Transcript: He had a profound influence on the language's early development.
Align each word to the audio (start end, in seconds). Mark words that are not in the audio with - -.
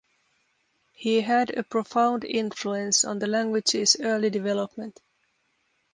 He 0.93 1.21
had 1.21 1.51
a 1.51 1.61
profound 1.61 2.23
influence 2.23 3.05
on 3.05 3.19
the 3.19 3.27
language's 3.27 3.95
early 4.01 4.31
development. 4.31 4.99